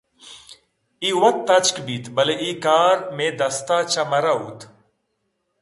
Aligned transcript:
اے 1.03 1.09
وت 1.21 1.37
تچک 1.47 1.75
بیت 1.85 2.05
بلئے 2.15 2.35
اے 2.41 2.49
کار 2.63 2.95
مئے 3.15 3.27
دست 3.39 3.67
ءَ 3.77 3.89
چہ 3.91 4.01
مہ 4.09 4.19
روت 4.25 4.59